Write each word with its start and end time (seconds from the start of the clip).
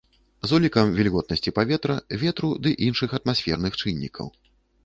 З 0.51 0.55
улікам 0.57 0.87
вільготнасці 0.99 1.53
паветра, 1.59 1.99
ветру 2.23 2.49
ды 2.65 2.75
іншых 2.89 3.09
атмасферных 3.19 3.79
чыннікаў. 3.81 4.27